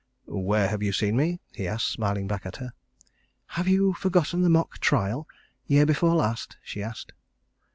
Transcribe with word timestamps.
"Where 0.25 0.67
have 0.67 0.81
you 0.81 0.93
seen 0.93 1.15
me?" 1.15 1.41
he 1.53 1.67
asked, 1.67 1.85
smiling 1.89 2.25
back 2.25 2.47
at 2.47 2.55
her. 2.55 2.73
"Have 3.53 3.67
you 3.67 3.93
forgotten 3.93 4.41
the 4.41 4.49
mock 4.49 4.79
trial 4.79 5.27
year 5.67 5.85
before 5.85 6.15
last?" 6.15 6.57
she 6.63 6.81
asked. 6.81 7.13